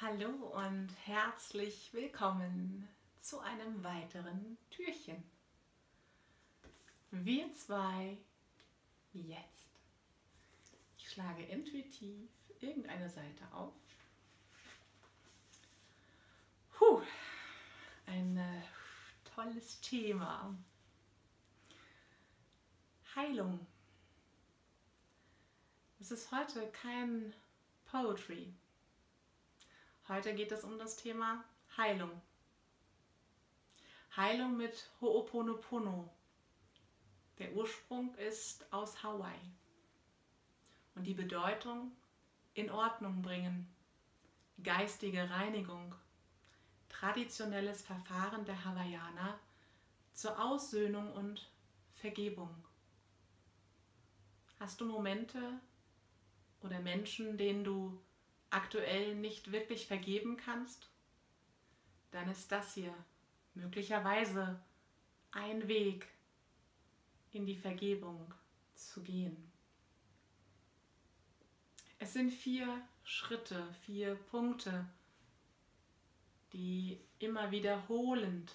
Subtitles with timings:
[0.00, 2.88] Hallo und herzlich willkommen
[3.20, 5.24] zu einem weiteren Türchen.
[7.10, 8.16] Wir zwei
[9.12, 9.80] jetzt.
[10.96, 12.30] Ich schlage intuitiv
[12.60, 13.74] irgendeine Seite auf.
[16.74, 17.02] Puh,
[18.06, 18.62] ein äh,
[19.34, 20.56] tolles Thema.
[23.16, 23.66] Heilung.
[25.98, 27.34] Es ist heute kein
[27.86, 28.54] Poetry.
[30.08, 31.44] Heute geht es um das Thema
[31.76, 32.10] Heilung.
[34.16, 36.08] Heilung mit Ho'oponopono.
[37.38, 39.38] Der Ursprung ist aus Hawaii.
[40.94, 41.92] Und die Bedeutung
[42.54, 43.68] in Ordnung bringen,
[44.62, 45.94] geistige Reinigung,
[46.88, 49.38] traditionelles Verfahren der Hawaiianer
[50.14, 51.50] zur Aussöhnung und
[51.96, 52.64] Vergebung.
[54.58, 55.60] Hast du Momente
[56.62, 58.00] oder Menschen, denen du
[58.50, 60.90] aktuell nicht wirklich vergeben kannst?
[62.10, 62.94] Dann ist das hier
[63.54, 64.60] möglicherweise
[65.30, 66.06] ein Weg
[67.32, 68.32] in die Vergebung
[68.74, 69.52] zu gehen.
[71.98, 74.88] Es sind vier Schritte, vier Punkte,
[76.52, 78.54] die immer wiederholend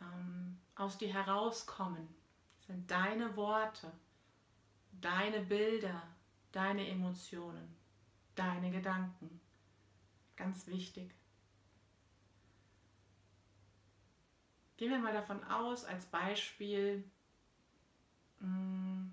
[0.00, 2.08] ähm, aus dir herauskommen.
[2.58, 3.92] Das sind deine Worte,
[4.92, 6.02] deine Bilder,
[6.52, 7.76] deine Emotionen,
[8.34, 9.40] deine Gedanken.
[10.36, 11.14] Ganz wichtig.
[14.76, 17.04] Gehen wir mal davon aus, als Beispiel,
[18.40, 19.10] mm,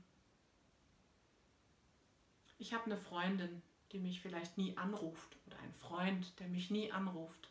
[2.58, 6.92] ich habe eine Freundin, die mich vielleicht nie anruft oder ein Freund, der mich nie
[6.92, 7.50] anruft.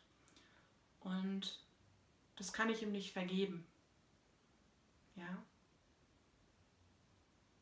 [0.99, 1.63] Und
[2.35, 3.65] das kann ich ihm nicht vergeben.
[5.15, 5.43] Ja?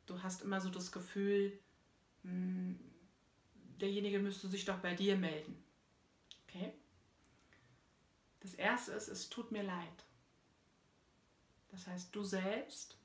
[0.05, 1.59] Du hast immer so das Gefühl,
[2.23, 2.73] mm,
[3.81, 5.63] derjenige müsste sich doch bei dir melden.
[6.47, 6.73] Okay?
[8.39, 10.05] Das erste ist, es tut mir leid.
[11.69, 12.97] Das heißt, du selbst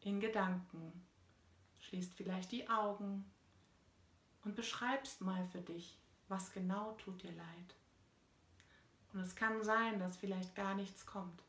[0.00, 1.06] in Gedanken
[1.80, 3.30] schließt vielleicht die Augen
[4.44, 7.74] und beschreibst mal für dich, was genau tut dir leid.
[9.12, 11.42] Und es kann sein, dass vielleicht gar nichts kommt.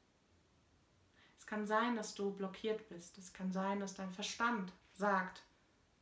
[1.38, 3.18] Es kann sein, dass du blockiert bist.
[3.18, 5.44] Es kann sein, dass dein Verstand sagt,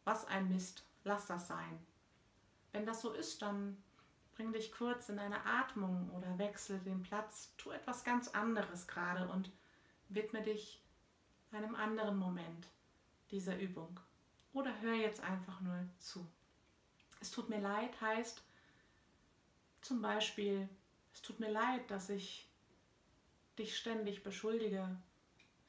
[0.04, 1.80] was ein Mist, lass das sein.
[2.76, 3.82] Wenn das so ist, dann
[4.36, 9.30] bring dich kurz in eine Atmung oder wechsle den Platz, tu etwas ganz anderes gerade
[9.30, 9.50] und
[10.10, 10.84] widme dich
[11.54, 12.68] einem anderen Moment
[13.32, 13.98] dieser Übung.
[14.52, 16.28] Oder hör jetzt einfach nur zu.
[17.22, 18.44] Es tut mir leid heißt
[19.80, 20.68] zum Beispiel,
[21.14, 22.50] es tut mir leid, dass ich
[23.58, 25.00] dich ständig beschuldige.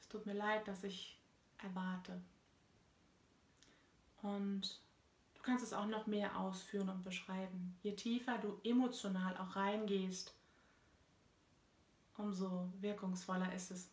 [0.01, 1.17] Es tut mir leid, dass ich
[1.59, 2.19] erwarte.
[4.21, 4.81] Und
[5.47, 7.73] kannst es auch noch mehr ausführen und beschreiben.
[7.81, 10.35] Je tiefer du emotional auch reingehst,
[12.17, 13.89] umso wirkungsvoller ist es.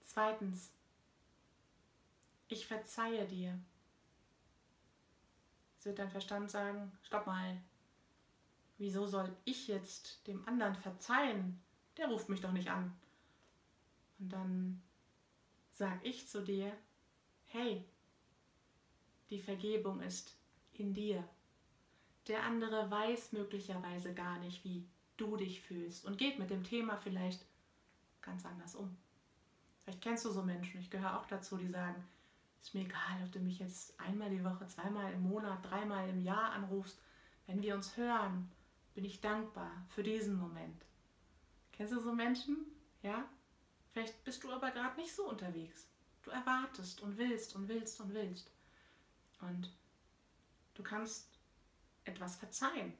[0.00, 0.72] Zweitens,
[2.48, 3.60] ich verzeihe dir.
[5.78, 7.60] Es wird dein Verstand sagen, stopp mal,
[8.78, 11.60] wieso soll ich jetzt dem anderen verzeihen?
[11.98, 12.98] Der ruft mich doch nicht an.
[14.18, 14.82] Und dann
[15.72, 16.72] sag ich zu dir,
[17.44, 17.84] hey,
[19.28, 20.35] die Vergebung ist
[20.80, 21.22] in dir.
[22.28, 26.96] Der andere weiß möglicherweise gar nicht, wie du dich fühlst und geht mit dem Thema
[26.96, 27.44] vielleicht
[28.20, 28.96] ganz anders um.
[29.82, 32.04] Vielleicht kennst du so Menschen, ich gehöre auch dazu, die sagen,
[32.60, 36.20] ist mir egal, ob du mich jetzt einmal die Woche, zweimal im Monat, dreimal im
[36.20, 37.00] Jahr anrufst.
[37.46, 38.50] Wenn wir uns hören,
[38.94, 40.84] bin ich dankbar für diesen Moment.
[41.72, 42.56] Kennst du so Menschen?
[43.02, 43.28] Ja?
[43.92, 45.86] Vielleicht bist du aber gerade nicht so unterwegs.
[46.22, 48.50] Du erwartest und willst und willst und willst.
[49.40, 49.70] Und
[50.76, 51.30] Du kannst
[52.04, 52.92] etwas verzeihen.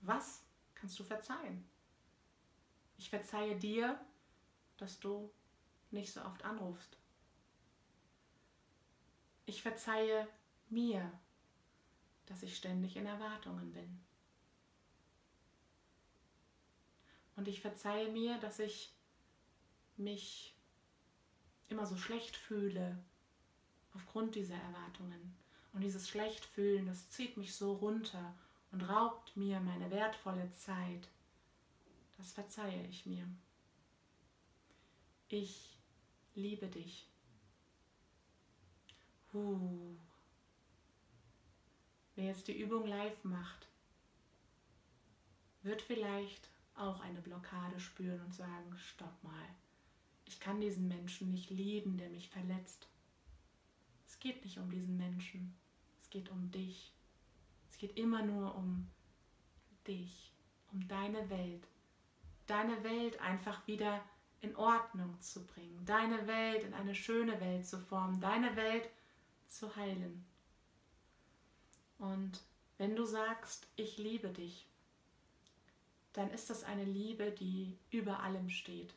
[0.00, 0.44] Was
[0.76, 1.68] kannst du verzeihen?
[2.98, 4.00] Ich verzeihe dir,
[4.76, 5.30] dass du
[5.90, 6.96] nicht so oft anrufst.
[9.44, 10.28] Ich verzeihe
[10.68, 11.12] mir,
[12.26, 14.00] dass ich ständig in Erwartungen bin.
[17.34, 18.94] Und ich verzeihe mir, dass ich
[19.96, 20.56] mich
[21.68, 23.04] immer so schlecht fühle
[23.94, 25.36] aufgrund dieser Erwartungen.
[25.76, 28.34] Und dieses Schlechtfühlen, das zieht mich so runter
[28.72, 31.06] und raubt mir meine wertvolle Zeit.
[32.16, 33.28] Das verzeihe ich mir.
[35.28, 35.76] Ich
[36.34, 37.06] liebe dich.
[39.34, 39.96] Huh.
[42.14, 43.68] Wer jetzt die Übung live macht,
[45.62, 49.48] wird vielleicht auch eine Blockade spüren und sagen, stopp mal,
[50.24, 52.88] ich kann diesen Menschen nicht lieben, der mich verletzt.
[54.06, 55.54] Es geht nicht um diesen Menschen.
[56.16, 56.94] Geht um dich.
[57.68, 58.88] Es geht immer nur um
[59.86, 60.32] dich.
[60.72, 61.68] um deine Welt,
[62.46, 64.02] deine Welt einfach wieder
[64.40, 68.88] in Ordnung zu bringen, deine Welt in eine schöne Welt zu formen, deine Welt
[69.46, 70.24] zu heilen.
[71.98, 72.42] Und
[72.78, 74.66] wenn du sagst, ich liebe dich,
[76.14, 78.94] dann ist das eine Liebe, die über allem steht.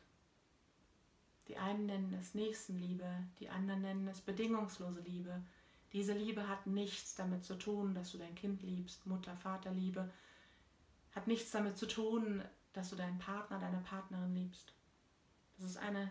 [1.48, 5.42] Die einen nennen es Nächstenliebe, die anderen nennen es bedingungslose Liebe.
[5.92, 10.10] Diese Liebe hat nichts damit zu tun, dass du dein Kind liebst, Mutter, Vater Liebe,
[11.12, 12.42] hat nichts damit zu tun,
[12.72, 14.72] dass du deinen Partner, deine Partnerin liebst.
[15.58, 16.10] Das ist eine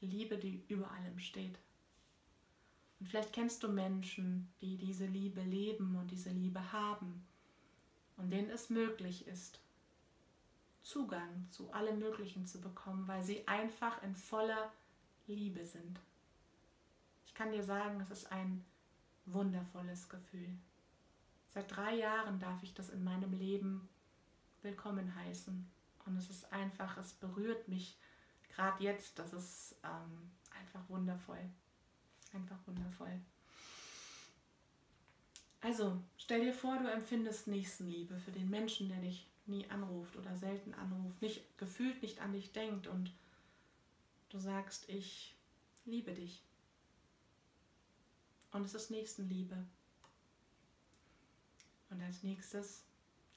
[0.00, 1.58] Liebe, die über allem steht.
[2.98, 7.26] Und vielleicht kennst du Menschen, die diese Liebe leben und diese Liebe haben
[8.16, 9.60] und denen es möglich ist,
[10.82, 14.72] Zugang zu allem Möglichen zu bekommen, weil sie einfach in voller
[15.26, 16.00] Liebe sind.
[17.26, 18.64] Ich kann dir sagen, es ist ein
[19.26, 20.56] wundervolles Gefühl.
[21.48, 23.88] Seit drei Jahren darf ich das in meinem Leben
[24.62, 25.70] willkommen heißen.
[26.06, 27.98] Und es ist einfach, es berührt mich
[28.54, 29.18] gerade jetzt.
[29.18, 31.50] Das ist ähm, einfach wundervoll.
[32.32, 33.20] Einfach wundervoll.
[35.60, 40.36] Also, stell dir vor, du empfindest Nächstenliebe für den Menschen, der dich nie anruft oder
[40.36, 43.12] selten anruft, nicht gefühlt nicht an dich denkt und
[44.30, 45.34] du sagst, ich
[45.84, 46.42] liebe dich.
[48.52, 49.56] Und es ist Nächstenliebe.
[51.90, 52.84] Und als nächstes,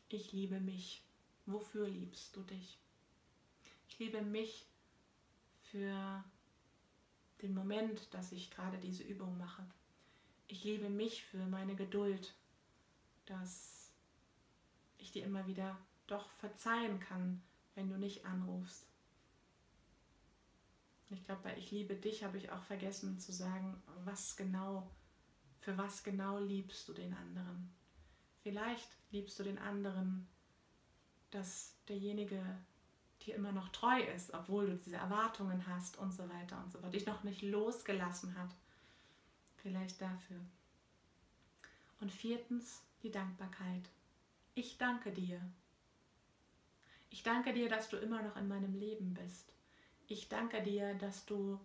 [0.09, 1.03] ich liebe mich.
[1.45, 2.79] Wofür liebst du dich?
[3.89, 4.65] Ich liebe mich
[5.63, 6.23] für
[7.41, 9.65] den Moment, dass ich gerade diese Übung mache.
[10.47, 12.33] Ich liebe mich für meine Geduld,
[13.25, 13.91] dass
[14.97, 15.77] ich dir immer wieder
[16.07, 17.41] doch verzeihen kann,
[17.75, 18.85] wenn du nicht anrufst.
[21.09, 24.89] Ich glaube, bei Ich liebe dich habe ich auch vergessen zu sagen, was genau,
[25.63, 27.73] für was genau liebst du den anderen.
[28.41, 30.27] Vielleicht liebst du den anderen,
[31.31, 32.43] dass derjenige
[33.21, 36.79] dir immer noch treu ist, obwohl du diese Erwartungen hast und so weiter und so
[36.79, 38.49] fort, dich noch nicht losgelassen hat.
[39.55, 40.41] Vielleicht dafür.
[42.01, 43.89] Und viertens die Dankbarkeit.
[44.55, 45.39] Ich danke dir.
[47.09, 49.53] Ich danke dir, dass du immer noch in meinem Leben bist.
[50.07, 51.57] Ich danke dir, dass du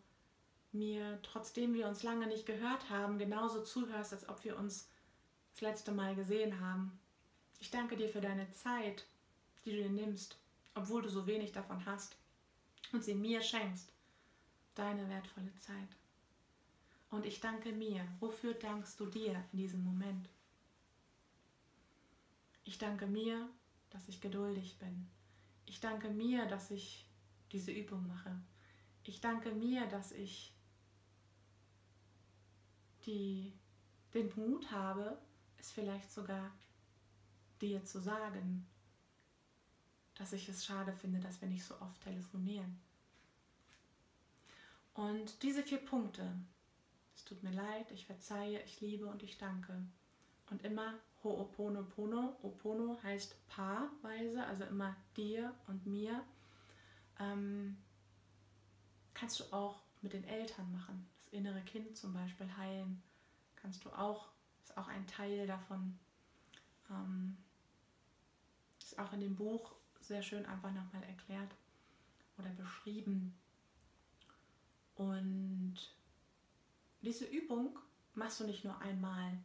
[0.73, 4.89] mir, trotzdem wir uns lange nicht gehört haben, genauso zuhörst, als ob wir uns
[5.53, 6.99] das letzte Mal gesehen haben.
[7.61, 9.07] Ich danke dir für deine Zeit,
[9.65, 10.39] die du dir nimmst,
[10.75, 12.17] obwohl du so wenig davon hast
[12.93, 13.93] und sie mir schenkst.
[14.75, 15.97] Deine wertvolle Zeit.
[17.11, 18.07] Und ich danke mir.
[18.21, 20.29] Wofür dankst du dir in diesem Moment?
[22.65, 23.49] Ich danke mir,
[23.91, 25.09] dass ich geduldig bin.
[25.67, 27.07] Ich danke mir, dass ich
[27.51, 28.39] diese Übung mache.
[29.05, 30.53] Ich danke mir, dass ich
[33.09, 33.53] die,
[34.13, 35.19] den Mut habe,
[35.57, 36.53] es vielleicht sogar
[37.61, 38.67] dir zu sagen,
[40.15, 42.79] dass ich es schade finde, dass wir nicht so oft telefonieren.
[44.93, 46.39] Und diese vier Punkte,
[47.15, 49.83] es tut mir leid, ich verzeihe, ich liebe und ich danke.
[50.51, 52.37] Und immer Ho'oponopono.
[52.43, 56.25] Opono heißt paarweise, also immer dir und mir.
[57.21, 57.77] Ähm,
[59.15, 61.09] kannst du auch mit den Eltern machen.
[61.31, 63.03] Innere Kind zum Beispiel heilen.
[63.57, 64.29] Kannst du auch,
[64.63, 65.99] ist auch ein Teil davon.
[66.91, 67.37] Ähm,
[68.79, 71.55] ist auch in dem Buch sehr schön einfach nochmal erklärt
[72.39, 73.35] oder beschrieben.
[74.95, 75.77] Und
[77.03, 77.79] diese Übung
[78.15, 79.39] machst du nicht nur einmal,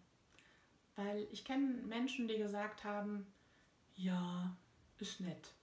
[0.96, 3.28] weil ich kenne Menschen, die gesagt haben,
[3.96, 4.56] ja,
[5.00, 5.54] ist nett.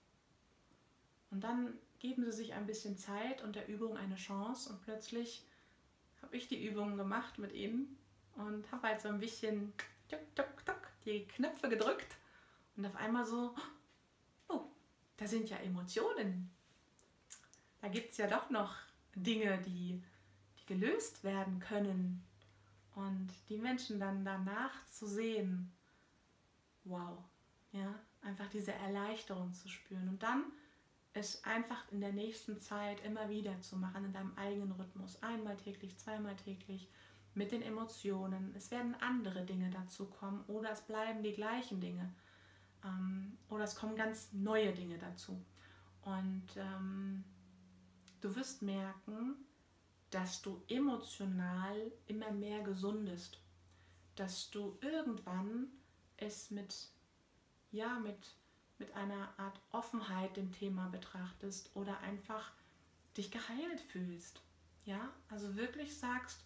[1.30, 5.44] Und dann geben sie sich ein bisschen Zeit und der Übung eine Chance und plötzlich
[6.22, 7.96] habe ich die Übung gemacht mit ihnen
[8.34, 9.72] und habe halt so ein bisschen
[10.08, 12.16] tuk, tuk, tuk, die Knöpfe gedrückt
[12.76, 13.54] und auf einmal so,
[15.20, 16.50] da sind ja Emotionen.
[17.82, 18.74] Da gibt es ja doch noch
[19.14, 20.02] Dinge, die,
[20.58, 22.24] die gelöst werden können.
[22.94, 25.70] Und die Menschen dann danach zu sehen,
[26.84, 27.18] wow,
[27.72, 30.08] ja, einfach diese Erleichterung zu spüren.
[30.08, 30.44] Und dann
[31.12, 34.99] es einfach in der nächsten Zeit immer wieder zu machen, in deinem eigenen Rhythmus.
[35.50, 36.88] Einmal täglich, zweimal täglich,
[37.34, 38.54] mit den Emotionen.
[38.54, 42.14] Es werden andere Dinge dazu kommen oder es bleiben die gleichen Dinge.
[42.84, 45.44] Ähm, oder es kommen ganz neue Dinge dazu.
[46.02, 47.24] Und ähm,
[48.20, 49.44] du wirst merken,
[50.10, 53.40] dass du emotional immer mehr gesundest.
[54.14, 55.66] Dass du irgendwann
[56.16, 56.92] es mit,
[57.72, 58.36] ja, mit,
[58.78, 62.52] mit einer Art Offenheit dem Thema betrachtest oder einfach
[63.16, 64.42] dich geheilt fühlst.
[64.90, 66.44] Ja, also wirklich sagst,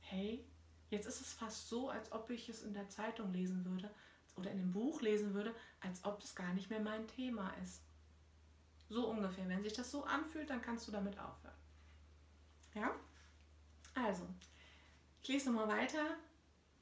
[0.00, 0.42] hey,
[0.88, 3.90] jetzt ist es fast so, als ob ich es in der Zeitung lesen würde
[4.34, 7.82] oder in dem Buch lesen würde, als ob das gar nicht mehr mein Thema ist.
[8.88, 9.46] So ungefähr.
[9.46, 11.54] Wenn sich das so anfühlt, dann kannst du damit aufhören.
[12.74, 12.94] Ja?
[13.94, 14.26] Also,
[15.22, 16.16] ich lese nochmal weiter.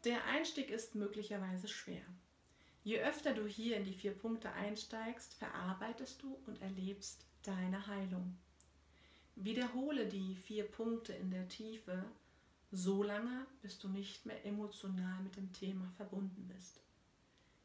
[0.05, 2.05] Der Einstieg ist möglicherweise schwer.
[2.85, 8.39] Je öfter du hier in die vier Punkte einsteigst, verarbeitest du und erlebst deine Heilung.
[9.37, 12.05] Wiederhole die vier Punkte in der Tiefe
[12.73, 16.81] so lange, bis du nicht mehr emotional mit dem Thema verbunden bist.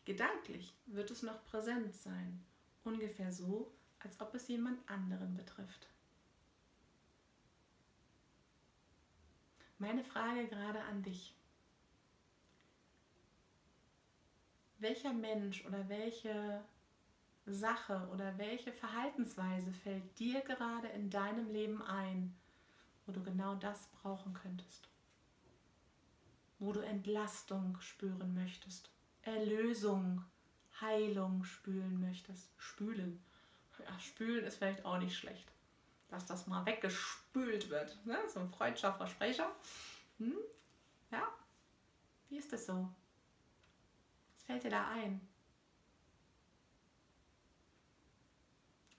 [0.06, 2.44] Gedanklich wird es noch präsent sein,
[2.84, 5.88] ungefähr so, als ob es jemand anderen betrifft.
[9.78, 11.36] Meine Frage gerade an dich.
[14.78, 16.64] Welcher Mensch oder welche
[17.46, 22.36] Sache oder welche Verhaltensweise fällt dir gerade in deinem Leben ein,
[23.06, 24.90] wo du genau das brauchen könntest?
[26.58, 28.90] Wo du Entlastung spüren möchtest,
[29.22, 30.24] Erlösung,
[30.82, 32.50] Heilung spülen möchtest.
[32.58, 33.24] Spülen.
[33.80, 35.52] Ja, spülen ist vielleicht auch nicht schlecht.
[36.10, 37.98] Dass das mal weggespült wird.
[38.06, 38.18] Ne?
[38.28, 39.52] So ein freudscher Versprecher.
[40.18, 40.38] Hm?
[41.12, 41.28] Ja?
[42.30, 42.90] Wie ist das so?
[44.34, 45.22] Was fällt dir da ein?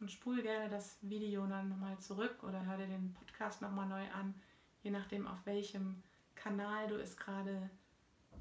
[0.07, 4.09] Und spul gerne das Video dann nochmal zurück oder hör dir den Podcast nochmal neu
[4.13, 4.41] an,
[4.85, 6.01] je nachdem, auf welchem
[6.37, 7.69] Kanal du es gerade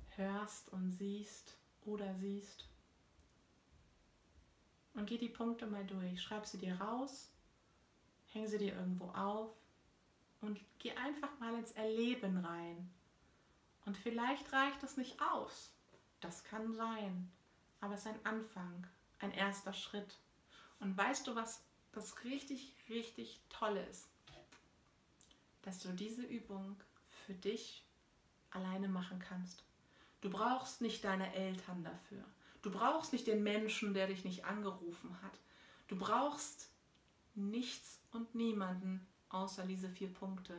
[0.09, 2.69] hörst und siehst oder siehst.
[4.93, 6.21] Und geh die Punkte mal durch.
[6.21, 7.33] Schreib sie dir raus,
[8.27, 9.49] häng sie dir irgendwo auf
[10.41, 12.93] und geh einfach mal ins Erleben rein.
[13.85, 15.73] Und vielleicht reicht es nicht aus.
[16.19, 17.31] Das kann sein.
[17.81, 18.85] Aber es ist ein Anfang,
[19.17, 20.19] ein erster Schritt.
[20.79, 24.07] Und weißt du, was das richtig, richtig tolle ist?
[25.61, 26.75] Dass du diese Übung
[27.25, 27.83] für dich
[28.51, 29.63] alleine machen kannst.
[30.21, 32.23] Du brauchst nicht deine Eltern dafür.
[32.61, 35.39] Du brauchst nicht den Menschen, der dich nicht angerufen hat.
[35.87, 36.69] Du brauchst
[37.35, 40.55] nichts und niemanden außer diese vier Punkte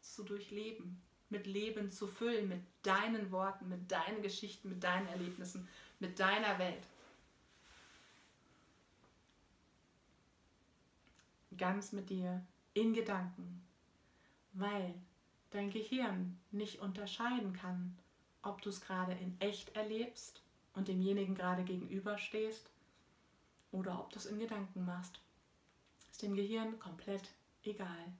[0.00, 5.68] zu durchleben, mit Leben zu füllen, mit deinen Worten, mit deinen Geschichten, mit deinen Erlebnissen,
[5.98, 6.86] mit deiner Welt.
[11.58, 13.62] Ganz mit dir in Gedanken,
[14.52, 14.94] weil
[15.50, 17.96] dein Gehirn nicht unterscheiden kann,
[18.42, 20.42] ob du es gerade in echt erlebst
[20.74, 22.70] und demjenigen gerade gegenüberstehst
[23.72, 25.20] oder ob du es in Gedanken machst.
[26.10, 27.30] Ist dem Gehirn komplett
[27.62, 28.12] egal.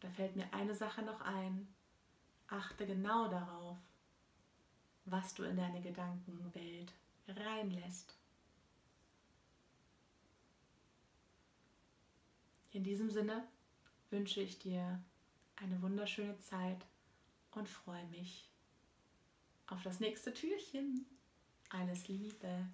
[0.00, 1.68] Da fällt mir eine Sache noch ein.
[2.48, 3.78] Achte genau darauf,
[5.04, 6.92] was du in deine Gedankenwelt
[7.28, 8.18] reinlässt.
[12.72, 13.46] In diesem Sinne
[14.10, 15.02] wünsche ich dir
[15.56, 16.86] eine wunderschöne Zeit
[17.52, 18.48] und freue mich
[19.66, 21.06] auf das nächste Türchen.
[21.68, 22.66] Alles Liebe,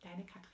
[0.00, 0.52] deine Katrin.